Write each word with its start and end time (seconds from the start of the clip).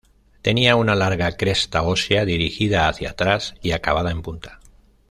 Tenía 0.41 0.77
una 0.77 0.95
larga 0.95 1.33
cresta 1.37 1.83
ósea 1.83 2.25
dirigida 2.25 2.87
hacia 2.89 3.11
atrás 3.11 3.53
y 3.61 3.69
acabada 3.73 4.09
en 4.09 4.23
punta. 4.23 4.59